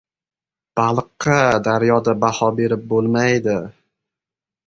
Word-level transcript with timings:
•Baliqqa 0.77 1.35
daryoda 1.67 2.15
baho 2.23 2.49
berib 2.61 2.87
bo‘lmaydi. 2.93 3.59